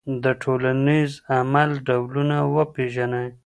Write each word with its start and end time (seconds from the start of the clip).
د 0.23 0.25
ټولنیز 0.41 1.11
عمل 1.37 1.69
ډولونه 1.87 2.37
وپېژنئ. 2.55 3.27